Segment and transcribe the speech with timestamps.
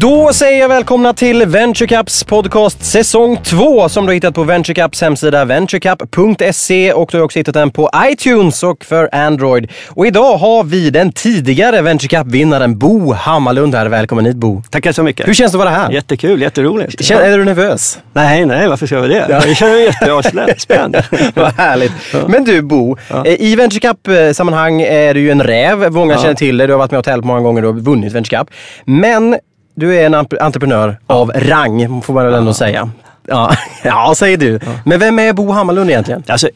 [0.00, 5.00] Då säger jag välkomna till VentureCaps podcast säsong 2 som du har hittat på VentureCaps
[5.00, 9.70] hemsida venturecap.se och du har också hittat den på iTunes och för Android.
[9.88, 13.86] Och idag har vi den tidigare VentureCap-vinnaren Bo Hammarlund här.
[13.86, 14.62] Välkommen hit Bo.
[14.70, 15.28] Tackar så mycket.
[15.28, 15.90] Hur känns det att vara här?
[15.90, 17.04] Jättekul, jätteroligt.
[17.04, 17.98] Känner, är du nervös?
[18.12, 19.26] Nej, nej, varför ska jag vara det?
[19.28, 20.96] Jag känner mig jättespänd.
[21.34, 21.92] Vad härligt.
[22.28, 25.92] Men du Bo, eh, i VentureCap-sammanhang är du ju en räv.
[25.92, 26.66] Många känner till dig.
[26.66, 28.50] Du har varit med och tävlat många gånger och vunnit VentureCap.
[28.84, 29.36] Men
[29.76, 32.90] du är en entreprenör av rang, får man väl ändå säga.
[33.26, 34.60] Ja, ja säger du.
[34.84, 36.22] Men vem är Bo Hammarlund egentligen?
[36.26, 36.48] Alltså,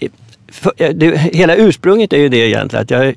[0.52, 3.14] för, det, hela ursprunget är ju det egentligen att jag är,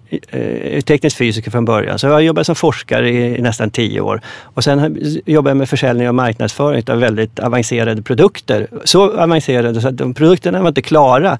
[0.77, 1.99] är teknisk fysiker från början.
[1.99, 4.21] Så jag har jobbat som forskare i, i nästan tio år.
[4.41, 8.67] Och sen jobbar jag med försäljning och marknadsföring av väldigt avancerade produkter.
[8.83, 11.37] Så avancerade så att de produkterna var inte klara.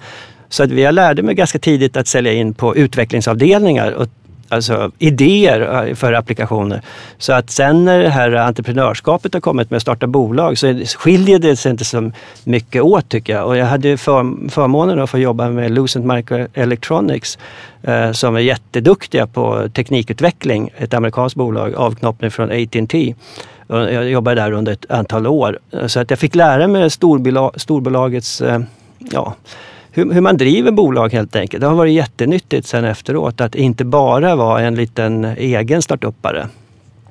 [0.49, 4.07] Så att jag lärde mig ganska tidigt att sälja in på utvecklingsavdelningar och
[4.53, 6.81] alltså idéer eh, för applikationer.
[7.17, 11.39] Så att sen när det här entreprenörskapet har kommit med att starta bolag så skiljer
[11.39, 12.11] det sig inte så
[12.43, 13.47] mycket åt tycker jag.
[13.47, 17.37] Och jag hade för, förmånen att få jobba med Lucent Microelectronics
[17.83, 23.15] eh, som är jätteduktiga på teknikutveckling, ett amerikanskt bolag, avknoppning från AT&T.
[23.67, 25.59] Jag jobbade där under ett antal år.
[25.87, 28.59] Så att jag fick lära mig storbolagets eh,
[28.99, 29.35] ja,
[29.95, 31.61] hur, hur, man driver bolag helt enkelt.
[31.61, 36.47] Det har varit jättenyttigt sen efteråt att inte bara vara en liten egen startuppare.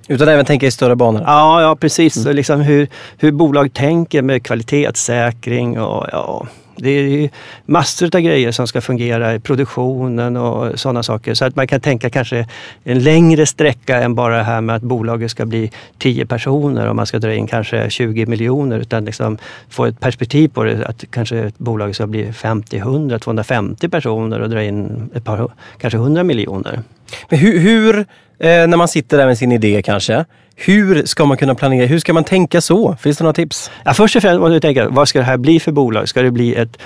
[0.09, 1.23] Utan även tänka i större banor?
[1.27, 2.17] Ja, ja precis.
[2.17, 2.37] Mm.
[2.37, 2.89] Liksom hur,
[3.19, 7.31] hur bolag tänker med kvalitetssäkring och ja, det är
[7.67, 11.35] massor av grejer som ska fungera i produktionen och sådana saker.
[11.35, 12.47] Så att man kan tänka kanske
[12.85, 16.97] en längre sträcka än bara det här med att bolaget ska bli 10 personer och
[16.97, 18.79] man ska dra in kanske 20 miljoner.
[18.79, 23.89] Utan liksom få ett perspektiv på det att kanske bolaget ska bli 50, 100, 250
[23.89, 26.83] personer och dra in ett par, kanske 100 miljoner.
[27.29, 28.05] Men hur, hur eh,
[28.39, 30.25] när man sitter där med sin idé kanske,
[30.57, 31.87] hur ska man kunna planera?
[31.87, 32.97] Hur ska man tänka så?
[33.01, 33.71] Finns det några tips?
[33.85, 36.09] Ja, först och främst måste du tänka, vad ska det här bli för bolag?
[36.09, 36.79] Ska det bli ett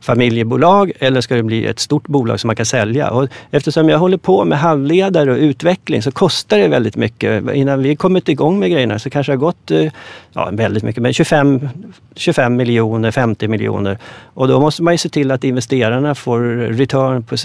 [0.00, 3.10] familjebolag eller ska det bli ett stort bolag som man kan sälja?
[3.10, 7.54] Och eftersom jag håller på med halvledare och utveckling så kostar det väldigt mycket.
[7.54, 9.92] Innan vi kommit igång med grejerna så kanske det har gått, eh,
[10.32, 11.68] ja väldigt mycket, men 25,
[12.16, 13.98] 25 miljoner, 50 miljoner.
[14.34, 16.40] Och då måste man ju se till att investerarna får
[16.72, 17.36] return på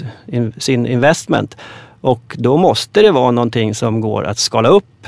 [0.58, 1.56] sin investment.
[2.00, 5.06] Och då måste det vara någonting som går att skala upp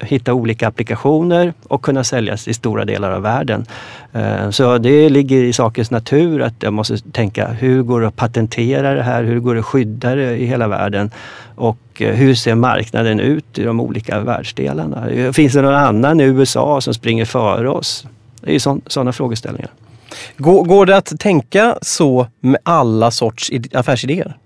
[0.00, 3.66] hitta olika applikationer och kunna säljas i stora delar av världen.
[4.12, 8.16] Eh, så det ligger i sakens natur att jag måste tänka hur går det att
[8.16, 9.24] patentera det här?
[9.24, 11.10] Hur går det att skydda det i hela världen?
[11.54, 15.32] Och eh, hur ser marknaden ut i de olika världsdelarna?
[15.32, 18.06] Finns det någon annan i USA som springer före oss?
[18.40, 18.58] Det är
[18.90, 19.70] sådana frågeställningar.
[20.36, 24.36] Går, går det att tänka så med alla sorts affärsidéer?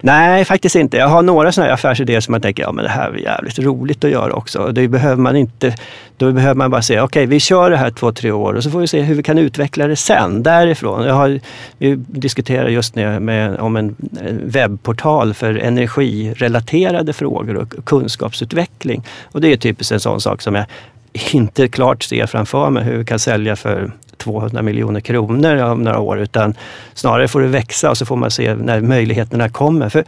[0.00, 0.96] Nej, faktiskt inte.
[0.96, 3.58] Jag har några sådana här affärsidéer som man tänker, ja men det här är jävligt
[3.58, 4.72] roligt att göra också.
[4.72, 5.74] Det behöver man inte,
[6.16, 8.62] då behöver man bara säga, okej okay, vi kör det här två, tre år och
[8.62, 11.06] så får vi se hur vi kan utveckla det sen därifrån.
[11.06, 11.40] Jag har,
[11.78, 13.96] vi diskuterar just nu med, om en
[14.44, 19.04] webbportal för energirelaterade frågor och kunskapsutveckling.
[19.24, 20.64] Och det är typiskt en sån sak som jag
[21.32, 23.90] inte klart ser framför mig hur vi kan sälja för
[24.24, 26.54] 200 miljoner kronor om några år utan
[26.94, 29.88] snarare får det växa och så får man se när möjligheterna kommer.
[29.88, 30.04] För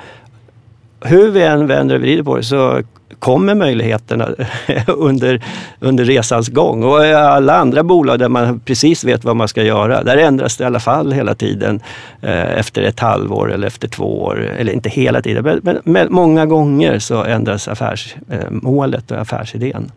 [1.00, 2.82] hur vi än vänder och vrider på det så
[3.18, 4.28] kommer möjligheterna
[4.86, 5.42] under,
[5.80, 6.84] under resans gång.
[6.84, 10.64] Och alla andra bolag där man precis vet vad man ska göra, där ändras det
[10.64, 11.80] i alla fall hela tiden
[12.22, 14.50] eh, efter ett halvår eller efter två år.
[14.58, 19.90] Eller inte hela tiden, men, men många gånger så ändras affärsmålet eh, och affärsidén.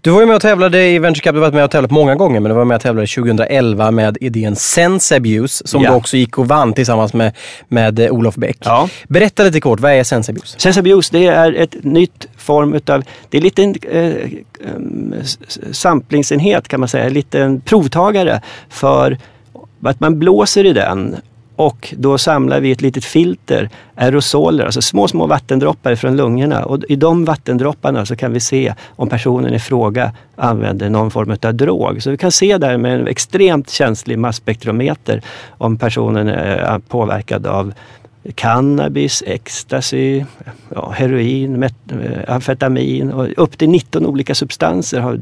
[0.00, 1.90] Du var ju med och tävlade i Venture Cup, du har varit med och tävlat
[1.90, 5.90] många gånger, men du var med och tävlade 2011 med idén Sense Abuse som ja.
[5.90, 7.36] du också gick och vann tillsammans med,
[7.68, 8.58] med eh, Olof Bäck.
[8.60, 8.88] Ja.
[9.08, 10.60] Berätta lite kort, vad är Sense Abuse?
[10.60, 14.30] Sense Abuse det är ett nytt form utav, det är lite en eh,
[15.72, 19.18] samplingsenhet kan man säga, en liten provtagare för
[19.82, 21.16] att man blåser i den
[21.56, 26.64] och då samlar vi ett litet filter, aerosoler, alltså små, små vattendroppar från lungorna.
[26.64, 31.36] Och i de vattendropparna så kan vi se om personen i fråga använder någon form
[31.42, 32.02] av drog.
[32.02, 37.72] Så vi kan se där med en extremt känslig masspektrometer om personen är påverkad av
[38.34, 40.24] cannabis, ecstasy,
[40.74, 41.74] ja, heroin, met,
[42.28, 45.20] amfetamin och upp till 19 olika substanser har,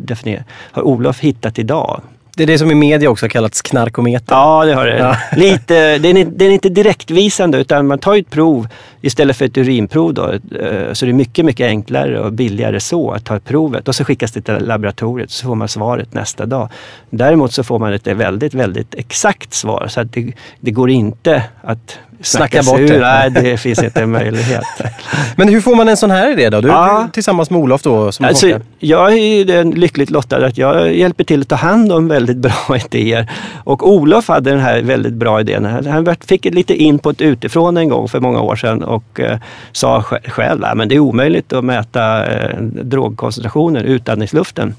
[0.73, 2.01] har Olof hittat idag.
[2.37, 4.35] Det är det som i media också har kallats knarkometer.
[4.35, 4.99] Ja, det har det.
[4.99, 5.17] Ja.
[5.37, 8.69] Lite, det, är, det är inte direktvisande utan man tar ett prov
[9.01, 10.15] istället för ett urinprov.
[10.15, 10.33] Då.
[10.33, 14.05] Eh, så det är mycket, mycket enklare och billigare så att ta provet och så
[14.05, 16.69] skickas det till laboratoriet så får man svaret nästa dag.
[17.11, 21.43] Däremot så får man ett väldigt, väldigt exakt svar så att det, det går inte
[21.63, 22.99] att snacka bort det.
[22.99, 24.65] Nej, det finns inte en möjlighet.
[25.37, 26.61] Men hur får man en sån här idé då?
[26.61, 27.09] Du, ja.
[27.13, 31.41] tillsammans med Olof då som alltså, Jag är den lyckligt lottad att jag hjälper till
[31.41, 33.31] att ta hand om väldigt bra idéer.
[33.65, 35.65] Och Olof hade den här väldigt bra idén.
[35.65, 39.39] Han fick lite input utifrån en gång för många år sedan och eh,
[39.73, 44.75] sa själv att det är omöjligt att mäta eh, drogkoncentrationen, utandningsluften.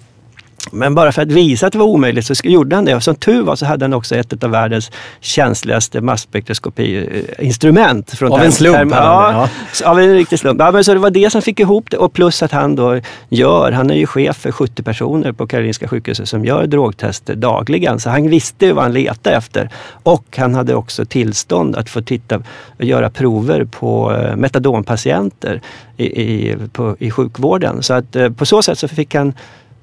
[0.72, 2.96] Men bara för att visa att det var omöjligt så gjorde han det.
[2.96, 8.22] Och som tur var så hade han också ett av världens känsligaste masspektroskopi-instrument.
[8.22, 8.92] Av en slump?
[8.92, 9.50] Ja,
[9.82, 10.60] ja, av en riktig slump.
[10.60, 13.00] Ja, men så det var det som fick ihop det och plus att han då
[13.30, 18.00] gör, han är ju chef för 70 personer på Karolinska sjukhuset som gör drogtester dagligen.
[18.00, 19.70] Så han visste vad han letade efter.
[20.04, 22.42] Och han hade också tillstånd att få titta
[22.78, 25.62] och göra prover på eh, metadonpatienter
[25.98, 27.84] i, i, på, i sjukvården.
[27.84, 29.34] Så att eh, på så sätt så fick han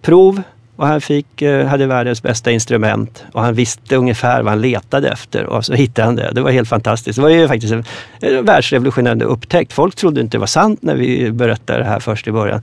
[0.02, 0.42] prov
[0.82, 5.08] och han fick, eh, hade världens bästa instrument och han visste ungefär vad han letade
[5.08, 6.30] efter och så hittade han det.
[6.32, 7.16] Det var helt fantastiskt.
[7.16, 7.84] Det var ju faktiskt en,
[8.20, 9.72] en världsrevolutionerande upptäckt.
[9.72, 12.60] Folk trodde inte det var sant när vi berättade det här först i början.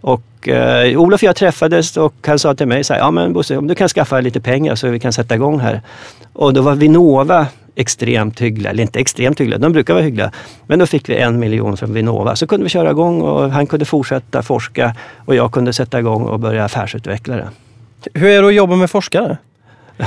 [0.00, 3.32] Och eh, Olof och jag träffades och han sa till mig så här, ja men
[3.32, 5.82] Bosse, om du kan skaffa lite pengar så vi kan sätta igång här.
[6.32, 10.30] Och då var Vinnova extremt hyggliga, eller inte extremt hyggliga, de brukar vara hyggliga.
[10.66, 12.36] Men då fick vi en miljon från Vinnova.
[12.36, 14.94] Så kunde vi köra igång och han kunde fortsätta forska
[15.24, 17.48] och jag kunde sätta igång och börja affärsutveckla det.
[18.14, 19.36] Hur är det att jobba med forskare?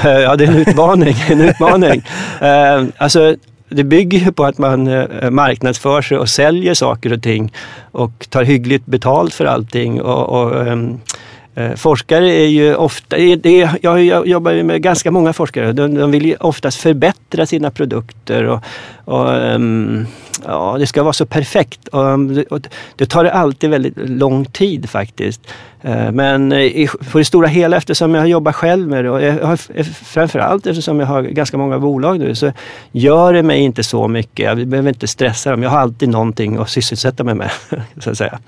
[0.03, 1.15] ja, det är en utmaning.
[1.29, 2.03] en utmaning.
[2.41, 3.35] Uh, alltså,
[3.69, 7.53] det bygger ju på att man uh, marknadsför sig och säljer saker och ting
[7.91, 10.01] och tar hyggligt betalt för allting.
[10.01, 11.16] Och, och um, Eh,
[11.57, 15.93] Eh, forskare är ju ofta, det är, jag jobbar ju med ganska många forskare, de,
[15.93, 18.63] de vill ju oftast förbättra sina produkter och,
[19.05, 20.07] och um,
[20.45, 21.87] ja, det ska vara så perfekt.
[21.87, 22.59] Och, ehm, och,
[22.95, 25.41] det tar alltid väldigt lång tid faktiskt.
[25.81, 29.33] Eh, men i, på det stora hela eftersom jag jobbar själv med det och jag
[29.33, 32.51] har, eh, framförallt eftersom jag har ganska många bolag nu så
[32.91, 34.45] gör det mig inte så mycket.
[34.45, 35.63] Jag behöver inte stressa dem.
[35.63, 37.51] Jag har alltid någonting att sysselsätta mig med.
[37.99, 38.39] så att säga.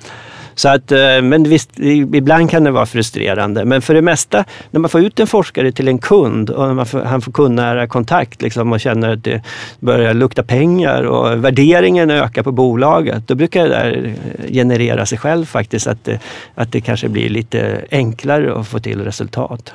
[0.59, 3.65] Så att, eh, men visst, ibland kan det vara frustrerande.
[3.65, 6.85] Men för det mesta, när man får ut en forskare till en kund och man
[6.85, 9.41] får, han får kundnära kontakt liksom, och känner att det
[9.79, 14.13] börjar lukta pengar och värderingen ökar på bolaget, då brukar det där
[14.51, 15.88] generera sig själv faktiskt.
[15.88, 16.19] Att det,
[16.56, 19.73] att det kanske blir lite enklare att få till resultat.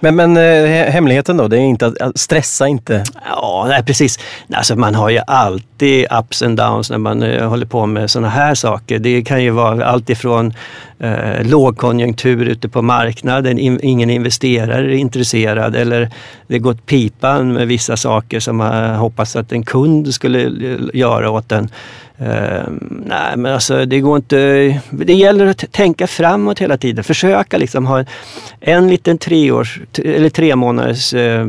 [0.00, 3.04] Men, men eh, hemligheten då, det är inte att stressa inte?
[3.28, 4.18] Ja, nej, precis.
[4.52, 8.28] Alltså, man har ju alltid ups and downs när man uh, håller på med sådana
[8.28, 8.98] här saker.
[8.98, 10.54] Det kan ju vara allt ifrån
[11.04, 16.10] uh, lågkonjunktur ute på marknaden, in, ingen investerare är intresserad eller
[16.46, 20.50] det gått pipan med vissa saker som man hoppas att en kund skulle
[20.94, 21.68] göra åt en.
[22.22, 22.72] Uh,
[23.06, 24.36] nej, men alltså det går inte...
[24.90, 27.04] Det gäller att tänka framåt hela tiden.
[27.04, 28.04] Försöka liksom ha
[28.60, 31.46] en liten treårs eller tre månaders uh,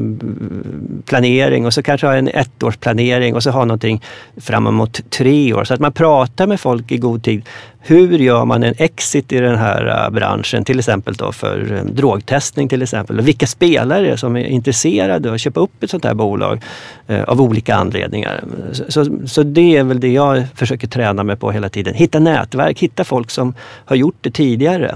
[1.06, 4.02] planering och så kanske ha en ettårsplanering och så ha någonting
[4.38, 5.64] framåt tre år.
[5.64, 7.44] Så att man pratar med folk i god tid.
[7.86, 10.66] Hur gör man en exit i den här uh, branschen?
[10.66, 13.20] Till exempel då för um, drogtestning till exempel.
[13.20, 16.62] Och vilka spelare som är intresserade av att köpa upp ett sånt här bolag
[17.10, 18.44] uh, av olika anledningar.
[18.72, 21.94] Så, så, så, det är väl det jag försöker träna mig på hela tiden.
[21.94, 23.54] Hitta nätverk, hitta folk som
[23.86, 24.96] har gjort det tidigare.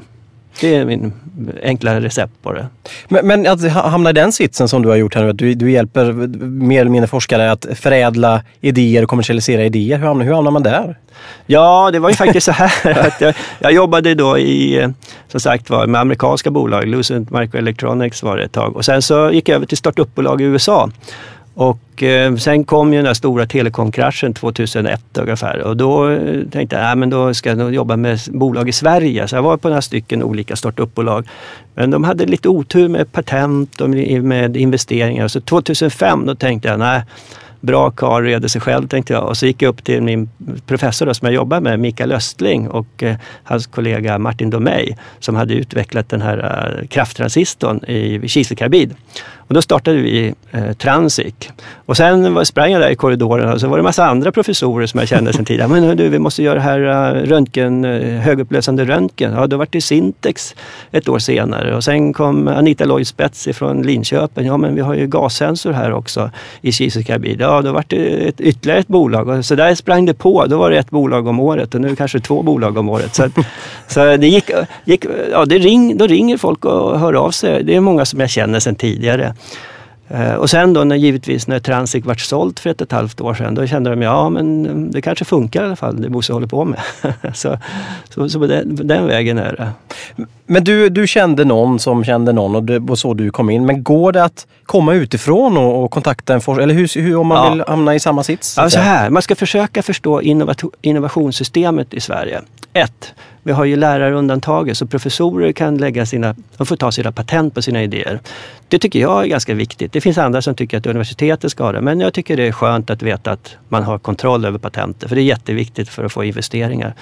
[0.61, 1.13] Det är min
[1.63, 2.67] enkla recept på det.
[3.07, 5.53] Men, men, att hamna i den sitsen som du har gjort här nu, att du,
[5.53, 6.11] du hjälper
[6.47, 9.97] mer eller mindre forskare att förädla idéer och kommersialisera idéer.
[9.97, 10.97] Hur hamnar, hur hamnar man där?
[11.45, 14.87] Ja, det var ju faktiskt så här att jag, jag jobbade då i,
[15.27, 16.87] som sagt var, med amerikanska bolag.
[16.87, 20.43] Lucent Microelectronics var det ett tag och sen så gick jag över till startupbolag i
[20.43, 20.89] USA.
[21.59, 26.75] Och eh, sen kom ju den där stora telekomkraschen 2001 ungefär och då eh, tänkte
[26.75, 29.27] jag äh, att då ska jag jobba med bolag i Sverige.
[29.27, 31.27] Så jag var på några stycken olika startupbolag.
[31.75, 35.27] Men de hade lite otur med patent och med investeringar.
[35.27, 37.01] Så 2005 då tänkte jag, nej
[37.61, 39.27] bra karl reder sig själv tänkte jag.
[39.27, 40.29] Och så gick jag upp till min
[40.65, 45.35] professor då, som jag jobbar med, Mikael Östling och eh, hans kollega Martin Domeij som
[45.35, 48.95] hade utvecklat den här eh, krafttransistorn i kiselkarbid.
[49.47, 51.33] Och då startade vi eh, Transic.
[51.85, 54.31] Och sen var, sprang jag där i korridoren och så var det en massa andra
[54.31, 55.69] professorer som jag kände sedan tidigare.
[55.69, 59.33] Men du, vi måste göra det här uh, röntgen, uh, högupplösande röntgen.
[59.33, 60.55] Ja, då var det Sintex
[60.91, 61.75] ett år senare.
[61.75, 64.45] Och sen kom Anita Lloyd Spets från Linköping.
[64.45, 67.41] Ja, men vi har ju gassensor här också i kiselkarbid.
[67.41, 69.27] Ja, då var det ett, ytterligare ett bolag.
[69.27, 70.45] Och så där sprang det på.
[70.45, 73.15] Då var det ett bolag om året och nu kanske två bolag om året.
[73.15, 73.29] Så,
[73.87, 74.49] så det gick,
[74.85, 77.63] gick ja, det ring, då ringer folk och hör av sig.
[77.63, 79.33] Det är många som jag känner sedan tidigare.
[80.09, 83.21] Eh, och sen då när, givetvis när Transik vart sålt för ett och ett halvt
[83.21, 86.33] år sedan, då kände de ja men det kanske funkar i alla fall, det Bosse
[86.33, 86.79] håller på med.
[87.33, 87.57] så
[88.09, 89.71] så, så på den, den, vägen är det.
[90.45, 93.65] Men du, du kände någon som kände någon och det var så du kom in.
[93.65, 96.63] Men går det att komma utifrån och, och kontakta en forskare?
[96.63, 97.49] Eller hur, hur, om man ja.
[97.49, 98.57] vill hamna i samma sits?
[98.57, 100.21] Ja, så här, man ska försöka förstå
[100.81, 102.41] innovationssystemet i Sverige.
[102.73, 103.13] Ett,
[103.43, 107.61] vi har ju lärarundantaget så professorer kan lägga sina, de får ta sina patent på
[107.61, 108.19] sina idéer.
[108.69, 109.93] Det tycker jag är ganska viktigt.
[109.93, 112.51] Det finns andra som tycker att universitetet ska ha det, men jag tycker det är
[112.51, 116.11] skönt att veta att man har kontroll över patentet, för det är jätteviktigt för att
[116.11, 116.93] få investeringar.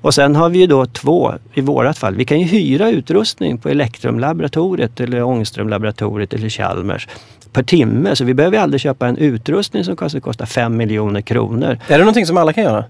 [0.00, 3.58] Och sen har vi ju då två, i vårat fall, vi kan ju hyra utrustning
[3.58, 7.08] på Elektrumlaboratoriet eller Ångströmlaboratoriet eller Chalmers
[7.52, 8.16] per timme.
[8.16, 11.78] Så vi behöver aldrig köpa en utrustning som kostar, kostar 5 miljoner kronor.
[11.88, 12.84] Är det någonting som alla kan göra?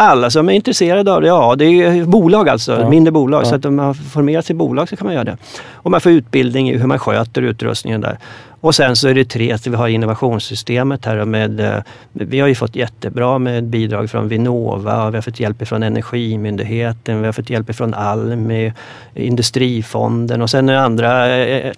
[0.00, 2.88] Alla som är intresserade av det, ja det är bolag alltså, ja.
[2.88, 3.42] mindre bolag.
[3.42, 3.48] Ja.
[3.48, 5.36] Så att om man har formerat sig bolag så kan man göra det.
[5.72, 8.18] Och man får utbildning i hur man sköter utrustningen där.
[8.60, 12.48] Och sen så är det tre, så vi har innovationssystemet här med, eh, vi har
[12.48, 17.32] ju fått jättebra med bidrag från Vinnova, vi har fått hjälp från Energimyndigheten, vi har
[17.32, 18.72] fått hjälp från Almi,
[19.14, 21.72] Industrifonden och sen är andra eh,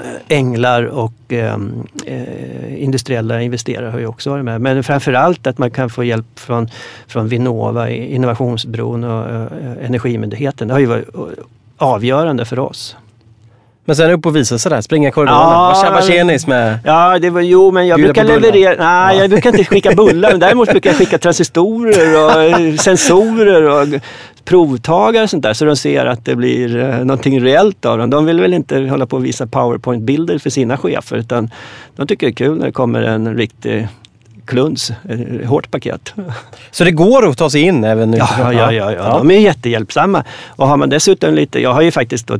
[0.00, 4.60] Eh, änglar och ehm, eh, industriella investerare har ju också varit med.
[4.60, 6.68] Men framförallt att man kan få hjälp från,
[7.06, 10.68] från Vinnova, Innovationsbron och eh, Energimyndigheten.
[10.68, 11.20] Det har ju varit eh,
[11.76, 12.96] avgörande för oss.
[13.88, 16.78] Men sen upp och visa sig där, springa korridorerna, ja, vara tjenis med...
[16.84, 18.74] Ja, det var, jo men jag brukar leverera...
[18.78, 19.22] Nej, ja.
[19.22, 20.30] jag brukar inte skicka bullar.
[20.30, 24.00] men däremot brukar jag skicka transistorer och sensorer och
[24.44, 28.10] provtagare och sånt där så de ser att det blir eh, någonting reellt av dem.
[28.10, 31.50] De vill väl inte hålla på och visa powerpoint-bilder för sina chefer utan
[31.96, 33.88] de tycker det är kul när det kommer en riktig
[34.46, 36.14] kluns, ett hårt paket.
[36.70, 38.16] Så det går att ta sig in även nu?
[38.16, 38.92] Ja, ja, ja, ja.
[38.92, 39.18] ja.
[39.18, 40.24] de är jättehjälpsamma.
[40.46, 42.38] Och har man dessutom lite, jag har ju faktiskt då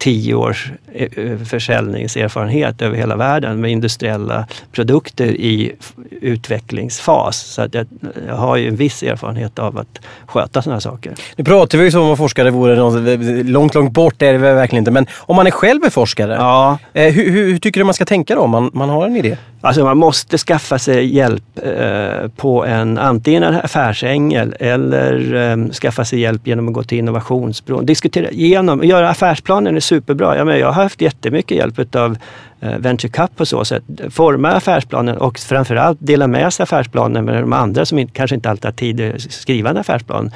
[0.00, 5.72] tio års eh, eh, försäljningserfarenhet över hela världen med industriella produkter i
[6.20, 7.36] utvecklingsfas.
[7.36, 7.86] Så att jag,
[8.26, 11.14] jag har ju en viss erfarenhet av att sköta sådana saker.
[11.36, 14.38] Nu pratar vi ju som om forskare vore något långt, långt bort, det är det
[14.38, 14.90] verkligen inte.
[14.90, 16.78] Men om man är själv är forskare, ja.
[16.92, 19.36] hur, hur, hur tycker du man ska tänka då om man, man har en idé?
[19.62, 26.04] Alltså man måste skaffa sig hjälp eh, på en antingen en affärsängel eller eh, skaffa
[26.04, 27.86] sig hjälp genom att gå till innovationsbron.
[27.86, 30.36] Diskutera igenom, göra affärsplanen är superbra.
[30.36, 32.16] Jag, menar, jag har haft jättemycket hjälp av
[32.60, 33.82] eh, Venture Cup på så sätt.
[34.10, 38.50] Forma affärsplanen och framförallt dela med sig affärsplanen med de andra som inte, kanske inte
[38.50, 40.30] alltid har tid att skriva en affärsplan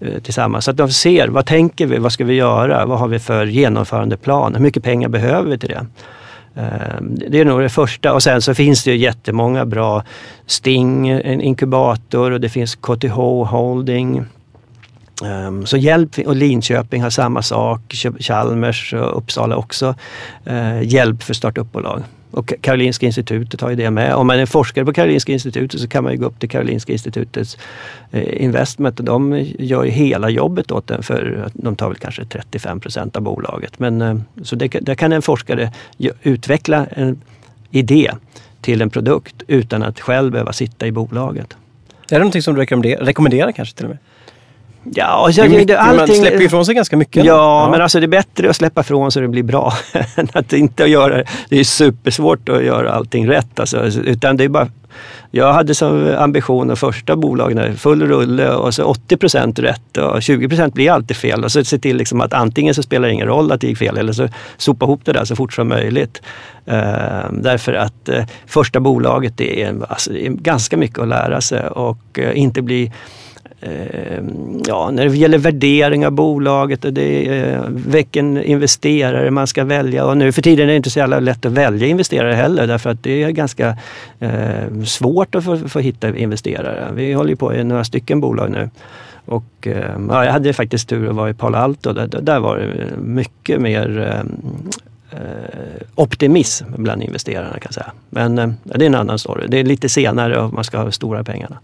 [0.00, 0.64] eh, tillsammans.
[0.64, 3.46] Så att de ser, vad tänker vi, vad ska vi göra, vad har vi för
[3.46, 5.86] genomförandeplan, hur mycket pengar behöver vi till det?
[6.56, 10.02] Ehm, det är nog det första och sen så finns det ju jättemånga bra
[10.46, 13.14] Sting, en inkubator och det finns KTH
[13.46, 14.24] Holding.
[15.24, 19.94] Ehm, så hjälp, och Linköping har samma sak, Chalmers och Uppsala också.
[20.44, 22.02] Ehm, hjälp för startupbolag.
[22.36, 24.14] Och Karolinska institutet har ju det med.
[24.14, 26.92] Om man är forskare på Karolinska institutet så kan man ju gå upp till Karolinska
[26.92, 27.58] institutets
[28.10, 32.24] eh, investment och de gör ju hela jobbet åt en för de tar väl kanske
[32.24, 33.78] 35 procent av bolaget.
[33.78, 35.72] Men, eh, så det, där kan en forskare
[36.22, 37.20] utveckla en
[37.70, 38.10] idé
[38.60, 41.56] till en produkt utan att själv behöva sitta i bolaget.
[42.10, 43.98] Är det någonting som du rekommenderar, rekommenderar kanske till och med?
[44.94, 47.24] Ja, alltså, det mycket, allting, man släpper ifrån sig ganska mycket.
[47.24, 49.72] Ja, ja, men alltså det är bättre att släppa ifrån sig och det blir bra
[50.16, 51.24] än att inte göra det.
[51.48, 53.60] Det är supersvårt att göra allting rätt.
[53.60, 54.68] Alltså, utan det är bara,
[55.30, 60.22] jag hade som ambition att första bolagen, full rulle och så 80 procent rätt och
[60.22, 61.44] 20 procent blir alltid fel.
[61.44, 63.78] Och så se till liksom att antingen så spelar det ingen roll att det gick
[63.78, 66.22] fel eller så sopa ihop det där så fort som möjligt.
[66.68, 71.40] Uh, därför att uh, första bolaget det är, alltså, det är ganska mycket att lära
[71.40, 72.92] sig och uh, inte bli
[73.60, 79.64] Ehm, ja, när det gäller värdering av bolaget och det eh, vilken investerare man ska
[79.64, 80.04] välja.
[80.04, 82.90] Och nu för tiden är det inte så jävla lätt att välja investerare heller därför
[82.90, 83.78] att det är ganska
[84.18, 86.92] eh, svårt att få, få hitta investerare.
[86.94, 88.70] Vi håller ju på i några stycken bolag nu.
[89.24, 91.92] Och, eh, ja, jag hade faktiskt tur att vara i Palo Alto.
[91.92, 94.24] Där, där var det mycket mer Eh,
[95.94, 97.92] optimism bland investerarna kan jag säga.
[98.10, 99.46] Men eh, det är en annan story.
[99.48, 101.58] Det är lite senare och man ska ha stora pengarna.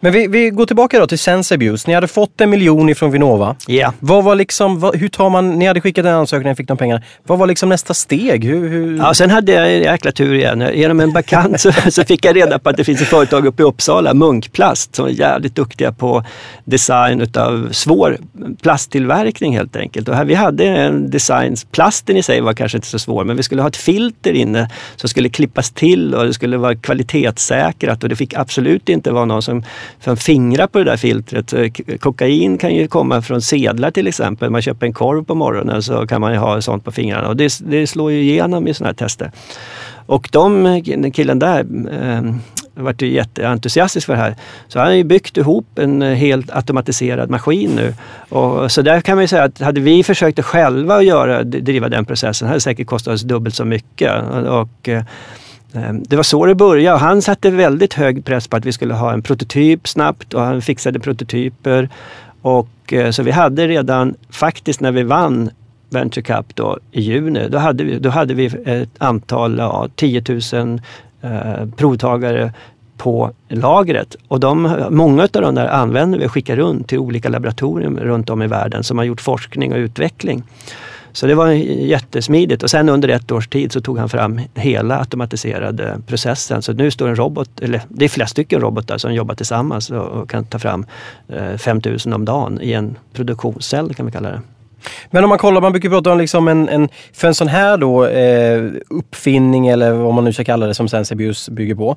[0.00, 1.88] Men vi, vi går tillbaka då till Sensabuse.
[1.88, 3.56] Ni hade fått en miljon ifrån Vinnova.
[3.66, 3.92] Ja.
[4.00, 6.76] Vad var liksom, vad, hur tar man, ni hade skickat en ansökan och fick de
[6.76, 7.02] pengarna.
[7.26, 8.44] Vad var liksom nästa steg?
[8.44, 8.96] Hur, hur...
[8.96, 10.64] Ja, sen hade jag en jäkla tur igen.
[10.74, 13.62] Genom en bekant så, så, fick jag reda på att det finns ett företag uppe
[13.62, 16.24] i Uppsala, Munkplast, som är jävligt duktiga på
[16.64, 18.18] design utav svår
[18.62, 20.08] plasttillverkning helt enkelt.
[20.08, 23.36] Och här, vi hade en design, plasten i sig var kanske inte så svår, men
[23.36, 28.02] vi skulle ha ett filter inne som skulle klippas till och det skulle vara kvalitetssäkrat
[28.02, 29.64] och det fick absolut inte vara någon som,
[30.00, 31.52] som fingrar på det där filtret.
[31.52, 34.50] Eh, kokain kan ju komma från sedlar till exempel.
[34.50, 37.36] Man köper en korv på morgonen så kan man ju ha sånt på fingrarna och
[37.36, 39.32] det, det slår ju igenom i sådana här tester.
[40.06, 42.34] Och de, eh, killen där eh,
[42.74, 44.36] varit jätteentusiastisk för det här.
[44.68, 47.94] Så han har ju byggt ihop en eh, helt automatiserad maskin nu.
[48.28, 51.88] Och så där kan man ju säga att hade vi försökt själva att göra, driva
[51.88, 54.22] den processen hade det säkert kostat oss dubbelt så mycket.
[54.48, 55.04] Och, eh,
[55.72, 56.98] eh, det var så det började.
[56.98, 60.62] Han satte väldigt hög press på att vi skulle ha en prototyp snabbt och han
[60.62, 61.88] fixade prototyper.
[62.42, 65.50] Och, så vi hade redan, faktiskt när vi vann
[65.92, 70.24] Venture Cup då, i juni, då hade vi, då hade vi ett antal, ja, 10
[70.52, 70.80] 000
[71.22, 72.52] Eh, provtagare
[72.96, 74.16] på lagret.
[74.28, 78.30] Och de, många av de där använder vi och skickar runt till olika laboratorier runt
[78.30, 80.42] om i världen som har gjort forskning och utveckling.
[81.12, 84.98] Så det var jättesmidigt och sen under ett års tid så tog han fram hela
[84.98, 86.62] automatiserade processen.
[86.62, 90.30] Så nu står en robot, eller det är flera stycken robotar som jobbar tillsammans och
[90.30, 90.86] kan ta fram
[91.28, 94.40] eh, 5000 om dagen i en produktionscell kan vi kalla det.
[95.10, 97.76] Men om man kollar, man brukar prata om liksom en, en, för en sån här
[97.76, 101.96] då, eh, uppfinning eller vad man nu ska kalla det som Sensebius bygger på.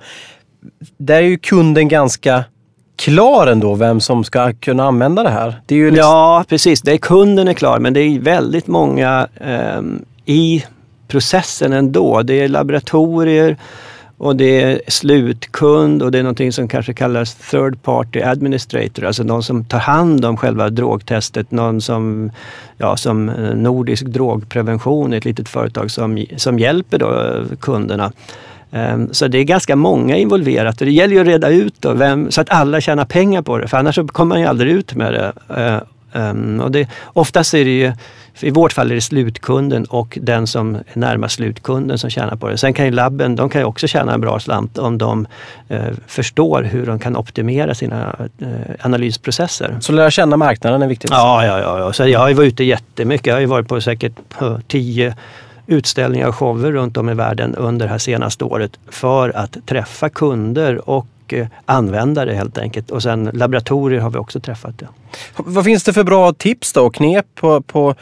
[0.97, 2.43] Där är ju kunden ganska
[2.95, 5.61] klar ändå vem som ska kunna använda det här.
[5.65, 5.97] Det liksom...
[5.97, 6.81] Ja, precis.
[6.81, 9.81] Det är kunden är klar, men det är väldigt många eh,
[10.25, 10.65] i
[11.07, 12.21] processen ändå.
[12.21, 13.57] Det är laboratorier
[14.17, 19.23] och det är slutkund och det är någonting som kanske kallas third party administrator, alltså
[19.23, 21.51] någon som tar hand om själva drogtestet.
[21.51, 22.31] Någon som,
[22.77, 28.11] ja, som eh, Nordisk drogprevention, ett litet företag som, som hjälper då eh, kunderna.
[28.71, 31.93] Ehm, så det är ganska många involverat och det gäller ju att reda ut då,
[31.93, 34.95] vem, så att alla tjänar pengar på det, för annars kommer man ju aldrig ut
[34.95, 35.33] med det.
[35.55, 35.79] Eh,
[36.15, 37.93] Ehm, och det oftast är det ju,
[38.39, 42.49] i vårt fall är det slutkunden och den som är närmast slutkunden som tjänar på
[42.49, 42.57] det.
[42.57, 45.27] Sen kan ju labben, de kan ju också tjäna en bra slant om de
[45.67, 48.47] eh, förstår hur de kan optimera sina eh,
[48.79, 49.77] analysprocesser.
[49.81, 51.11] Så lära känna marknaden är viktigt?
[51.11, 51.93] Ja, ja, ja.
[51.93, 53.27] Så jag har ju varit ute jättemycket.
[53.27, 54.13] Jag har ju varit på säkert
[54.67, 55.15] tio
[55.67, 60.09] utställningar och shower runt om i världen under det här senaste året för att träffa
[60.09, 62.91] kunder och eh, användare helt enkelt.
[62.91, 64.73] Och sen laboratorier har vi också träffat.
[64.77, 64.87] Ja.
[65.35, 67.95] Vad finns det för bra tips då och knep på, på,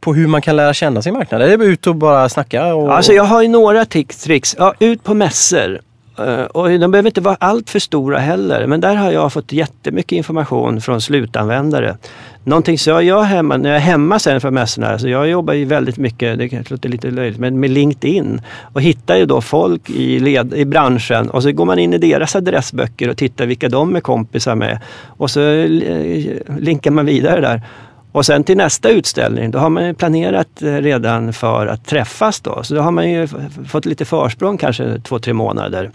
[0.00, 1.42] på hur man kan lära känna sin marknad?
[1.42, 2.74] Är det ut och bara snacka?
[2.74, 2.96] Och...
[2.96, 4.56] Alltså jag har ju några tricks.
[4.58, 5.80] Ja, ut på mässor.
[6.26, 9.52] Eh, och de behöver inte vara allt för stora heller, men där har jag fått
[9.52, 11.96] jättemycket information från slutanvändare.
[12.44, 15.54] Någonting som jag gör hemma, när jag är hemma sen för mässorna, så jag jobbar
[15.54, 19.40] ju väldigt mycket, det kanske låter lite löjligt, men med LinkedIn och hittar ju då
[19.40, 23.46] folk i, led, i branschen och så går man in i deras adressböcker och tittar
[23.46, 26.10] vilka de är kompisar med och så eh,
[26.58, 27.62] linkar man vidare där.
[28.12, 32.62] Och sen till nästa utställning, då har man planerat eh, redan för att träffas då.
[32.62, 33.28] Så då har man ju
[33.68, 35.90] fått lite försprång, kanske två, tre månader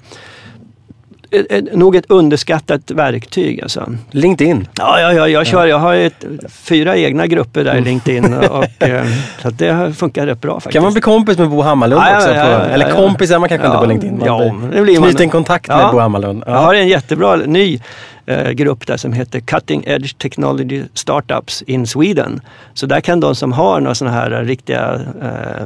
[1.73, 3.61] nog ett underskattat verktyg.
[3.61, 3.93] Alltså.
[4.11, 4.67] LinkedIn?
[4.77, 7.83] Ja, ja, ja jag, kör, jag har ett, fyra egna grupper där i mm.
[7.83, 8.33] LinkedIn.
[8.33, 9.05] Och, eh,
[9.41, 10.73] så det funkar rätt bra faktiskt.
[10.73, 12.29] Kan man bli kompis med Bo Hammarlund ja, också?
[12.29, 14.17] Ja, ja, eller kompis är man kanske inte på LinkedIn.
[14.19, 15.15] Man ja, det blir man.
[15.19, 16.43] En kontakt med Bo Hammarlund.
[16.47, 17.79] Jag har en jättebra ny
[18.25, 22.41] eh, grupp där som heter Cutting Edge Technology Startups in Sweden.
[22.73, 25.65] Så där kan de som har några sådana här riktiga, eh,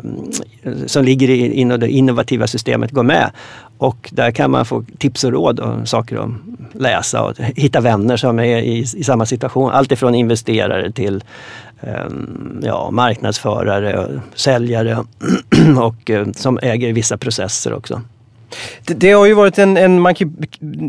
[0.86, 3.32] som ligger inom det innovativa systemet gå med.
[3.78, 6.30] Och där kan man få tips och råd och saker att
[6.82, 9.72] läsa och hitta vänner som är i, i samma situation.
[9.72, 11.24] Allt ifrån investerare till
[11.82, 14.98] ehm, ja, marknadsförare, säljare
[15.78, 18.02] och eh, som äger vissa processer också.
[18.85, 20.35] Det, det, har ju varit en, en man kan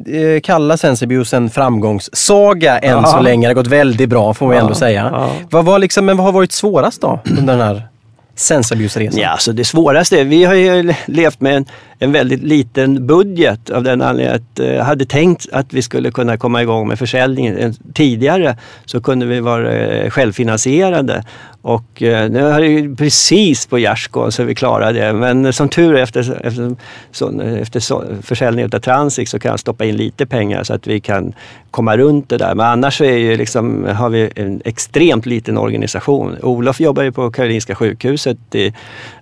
[0.07, 3.07] eh, kalla Sensibius en framgångssaga än ja.
[3.07, 3.47] så länge.
[3.47, 4.63] Det har gått väldigt bra får man ja.
[4.63, 5.11] ändå säga.
[5.13, 5.31] Ja.
[5.51, 7.89] Vad, var liksom, men vad har varit svårast då under den här
[8.35, 9.21] Sensibius-resan?
[9.21, 11.67] Ja, så alltså det svåraste, vi har ju levt med en
[12.03, 16.11] en väldigt liten budget av den anledningen att jag eh, hade tänkt att vi skulle
[16.11, 21.25] kunna komma igång med försäljningen tidigare så kunde vi vara eh, självfinansierade.
[21.63, 25.13] Och eh, nu är det precis på gärdsgården så vi klarade det.
[25.13, 26.77] Men som tur är efter, efter,
[27.13, 30.87] så, efter så, försäljningen av Transic, så kan jag stoppa in lite pengar så att
[30.87, 31.33] vi kan
[31.71, 32.55] komma runt det där.
[32.55, 36.37] Men annars så är ju liksom, har vi en extremt liten organisation.
[36.43, 38.73] Olof jobbar ju på Karolinska sjukhuset i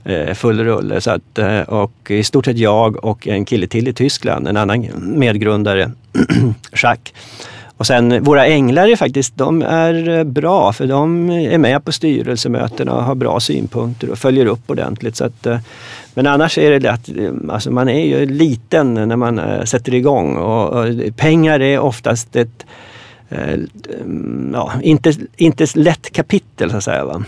[0.04, 3.88] eh, full rulle så att, eh, och i stort sett jag och en kille till
[3.88, 5.90] i Tyskland, en annan medgrundare,
[6.82, 7.12] Jacques.
[7.78, 11.92] Och sen våra änglar är faktiskt, de är eh, bra för de är med på
[11.92, 15.16] styrelsemötena och har bra synpunkter och följer upp ordentligt.
[15.16, 15.58] Så att, eh,
[16.14, 20.36] men annars är det att eh, alltså man är ju liten när man sätter igång
[20.36, 20.86] och, och
[21.16, 22.66] pengar är oftast ett
[23.30, 27.04] mm, ja, inte, inte lätt kapitel så att säga.
[27.04, 27.24] Va?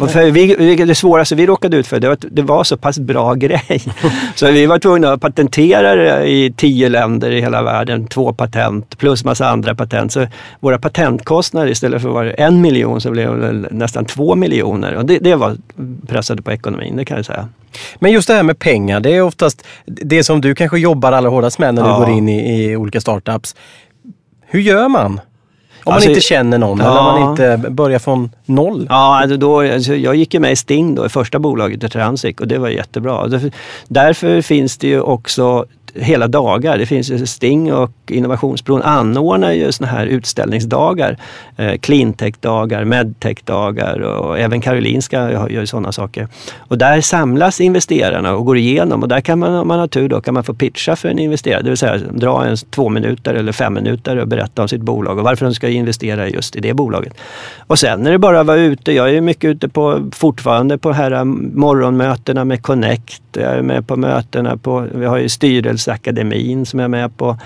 [0.00, 2.76] Och för vi, det svåraste vi råkade ut för det var att det var så
[2.76, 3.82] pass bra grej.
[4.34, 8.98] så vi var tvungna att patentera det i tio länder i hela världen, två patent
[8.98, 10.12] plus massa andra patent.
[10.12, 10.26] Så
[10.60, 14.94] våra patentkostnader istället för att vara en miljon så blev det nästan två miljoner.
[14.94, 15.56] Och det, det var
[16.06, 17.48] pressade på ekonomin, det kan jag säga.
[17.98, 21.30] Men just det här med pengar, det är oftast det som du kanske jobbar allra
[21.30, 21.88] hårdast med när ja.
[21.88, 23.56] du går in i, i olika startups.
[24.46, 25.20] Hur gör man?
[25.86, 26.84] Om alltså, man inte känner någon ja.
[26.84, 28.86] eller man inte börjar från noll?
[28.90, 31.88] Ja, alltså då, alltså jag gick ju med i Sting då, i första bolaget i
[31.88, 33.40] Transic och det var jättebra.
[33.88, 35.64] Därför finns det ju också
[35.98, 36.78] hela dagar.
[36.78, 41.16] Det finns Sting och Innovationsbron anordnar ju såna här utställningsdagar.
[41.56, 46.28] Eh, Cleantech-dagar, Medtech-dagar och även Karolinska gör ju sådana saker.
[46.58, 50.08] Och där samlas investerarna och går igenom och där kan man om man har tur
[50.08, 51.62] då kan man få pitcha för en investerare.
[51.62, 55.18] Det vill säga dra en två minuter eller fem minuter och berätta om sitt bolag
[55.18, 57.14] och varför de ska investera just i det bolaget.
[57.58, 58.92] Och sen är det bara att vara ute.
[58.92, 63.22] Jag är mycket ute på fortfarande på här mm, morgonmötena med Connect.
[63.40, 67.36] Jag är med på mötena på, vi har ju Styrelseakademin som jag är med på.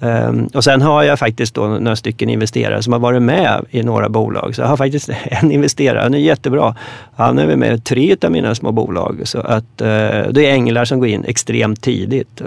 [0.00, 3.82] Ehm, och sen har jag faktiskt då några stycken investerare som har varit med i
[3.82, 4.54] några bolag.
[4.54, 6.74] Så jag har faktiskt en investerare, han är jättebra.
[7.16, 9.20] Han är med i tre av mina små bolag.
[9.24, 12.42] Så att eh, det är änglar som går in extremt tidigt.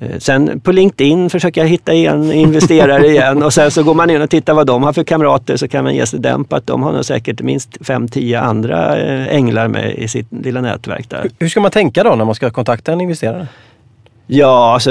[0.00, 4.10] Eh, sen på LinkedIn försöker jag hitta en investerare igen och sen så går man
[4.10, 6.56] in och tittar vad de har för kamrater så kan man ge sig den på
[6.56, 11.10] att de har nog säkert minst 5-10 andra eh, änglar med i sitt lilla nätverk
[11.10, 11.30] där.
[11.38, 13.46] Hur ska man tänka då när man ska kontakta en investerare?
[14.26, 14.90] Ja, alltså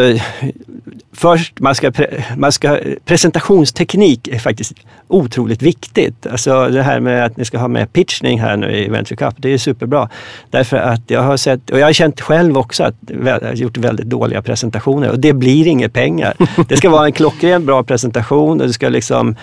[1.11, 1.91] först, man ska,
[2.37, 4.73] man ska, presentationsteknik är faktiskt
[5.07, 6.27] otroligt viktigt.
[6.27, 9.35] Alltså det här med att ni ska ha med pitchning här nu i Venture Cup,
[9.37, 10.09] det är superbra.
[10.49, 13.77] Därför att jag har sett, och jag har känt själv också att jag har gjort
[13.77, 16.33] väldigt dåliga presentationer och det blir inga pengar.
[16.67, 19.35] Det ska vara en klockren bra presentation och det ska liksom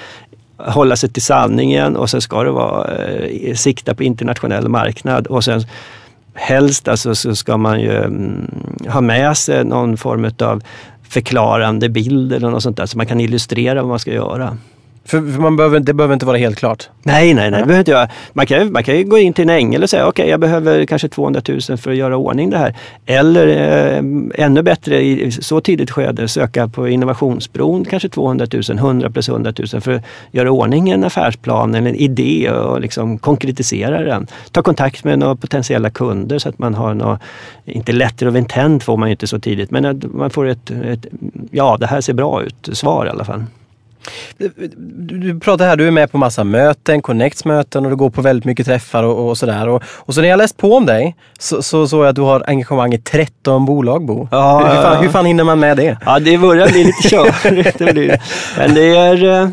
[0.56, 5.44] hålla sig till sanningen och sen ska det vara eh, sikta på internationell marknad och
[5.44, 5.64] sen
[6.34, 8.50] helst alltså så ska man ju mm,
[8.88, 10.62] ha med sig någon form av
[11.08, 14.56] förklarande bild eller något sånt där så man kan illustrera vad man ska göra.
[15.10, 16.88] För, man behöver, det behöver inte vara helt klart?
[17.02, 17.64] Nej, nej, nej.
[17.64, 18.08] Behöver inte.
[18.32, 20.40] Man, kan, man kan ju gå in till en ängel och säga okej, okay, jag
[20.40, 22.76] behöver kanske 200 000 för att göra ordning det här.
[23.06, 29.10] Eller eh, ännu bättre i så tidigt skede söka på innovationsbron kanske 200 000, 100
[29.10, 34.02] plus 100 000 för att göra ordning en affärsplan eller en idé och liksom konkretisera
[34.02, 34.26] den.
[34.52, 37.20] Ta kontakt med några potentiella kunder så att man har något,
[37.64, 40.70] inte letter of intent får man ju inte så tidigt, men att man får ett,
[40.70, 41.06] ett
[41.50, 43.44] ja det här ser bra ut, svar i alla fall.
[44.96, 48.22] Du pratar här, du är med på massa möten, Connects möten och du går på
[48.22, 49.68] väldigt mycket träffar och, och sådär.
[49.68, 52.22] Och, och, så när jag läst på om dig så såg så jag att du
[52.22, 54.28] har engagemang i 13 bolag Bo.
[54.30, 55.98] Ja, hur, hur, fan, hur fan hinner man med det?
[56.06, 57.80] Ja, det börjar bli lite körigt.
[58.58, 59.52] Men det är...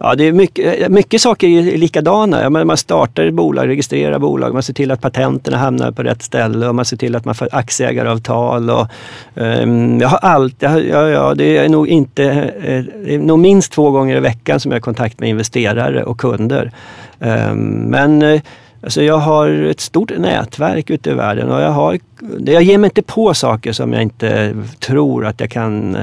[0.00, 2.50] Ja, det är mycket, mycket saker är likadana.
[2.50, 6.74] man startar bolag, registrerar bolag, man ser till att patenterna hamnar på rätt ställe och
[6.74, 8.70] man ser till att man får aktieägaravtal.
[8.70, 8.86] Och,
[9.34, 13.38] um, jag har allt, jag, ja, ja, det är nog inte, eh, det är nog
[13.38, 16.70] minst två gånger i veckan som jag har kontakt med investerare och kunder.
[17.18, 17.58] Um,
[17.90, 18.40] men eh,
[18.82, 21.98] Alltså jag har ett stort nätverk ute i världen och jag, har,
[22.46, 25.96] jag ger mig inte på saker som jag inte tror att jag kan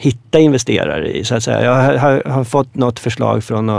[0.00, 1.24] hitta investerare i.
[1.24, 1.64] Så att säga.
[1.64, 3.70] Jag har, har fått något förslag från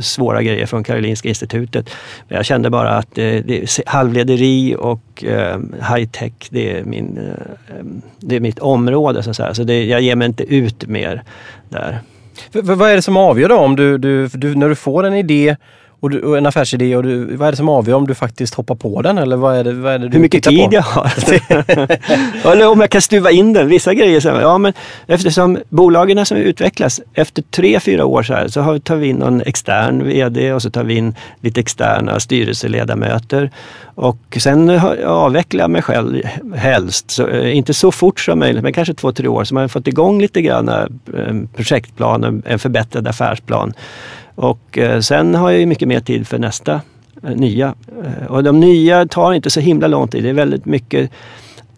[0.00, 1.90] svåra grejer från Karolinska institutet.
[2.28, 5.58] Men jag kände bara att det, det, halvlederi och eh,
[5.94, 7.84] high tech, det är, min, eh,
[8.20, 9.22] det är mitt område.
[9.22, 9.54] Så, att säga.
[9.54, 11.22] så det, jag ger mig inte ut mer
[11.68, 12.00] där.
[12.52, 15.14] V vad är det som avgör då om du, du, du, när du får en
[15.14, 15.56] idé
[16.00, 18.54] och, du, och en affärsidé och du, vad är det som avgör om du faktiskt
[18.54, 20.74] hoppar på den eller vad är det, vad är det du Hur mycket tid på?
[20.74, 21.12] jag har.
[22.52, 23.68] eller om jag kan stuva in den.
[23.68, 24.72] Vissa grejer, så, ja men
[25.06, 29.40] eftersom bolagen som utvecklas, efter tre, fyra år så, här, så tar vi in någon
[29.40, 33.50] extern VD och så tar vi in lite externa styrelseledamöter.
[33.94, 34.70] Och sen
[35.06, 36.22] avvecklar jag mig själv
[36.54, 39.44] helst, så, eh, inte så fort som möjligt, men kanske två, tre år.
[39.44, 40.86] Så man har fått igång lite grann eh,
[41.56, 43.72] projektplan, en förbättrad affärsplan.
[44.40, 46.80] Och eh, sen har jag ju mycket mer tid för nästa
[47.22, 47.74] eh, nya.
[48.04, 50.22] Eh, och de nya tar inte så himla lång tid.
[50.22, 51.10] Det är väldigt mycket